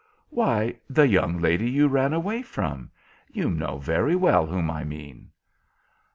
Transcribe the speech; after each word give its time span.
"Why, 0.31 0.77
the 0.89 1.07
young 1.07 1.37
lady 1.37 1.69
you 1.69 1.87
ran 1.87 2.11
away 2.11 2.41
from. 2.41 2.89
You 3.31 3.51
know 3.51 3.77
very 3.77 4.15
well 4.15 4.47
whom 4.47 4.71
I 4.71 4.83
mean." 4.83 5.29